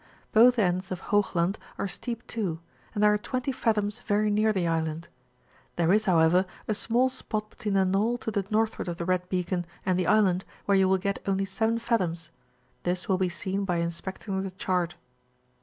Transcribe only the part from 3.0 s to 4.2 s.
there are 20 &.thoms